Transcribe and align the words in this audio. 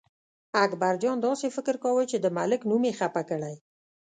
اکبرجان 0.65 1.17
داسې 1.27 1.47
فکر 1.55 1.75
کاوه 1.83 2.03
چې 2.11 2.17
د 2.19 2.25
ملک 2.37 2.61
نوم 2.69 2.83
یې 2.89 2.93
خپه 2.99 3.21
کړی. 3.29 3.55